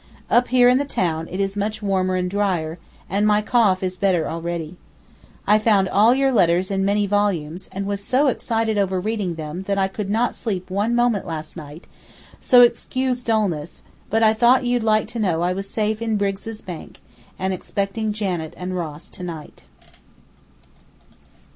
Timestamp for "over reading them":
8.79-9.61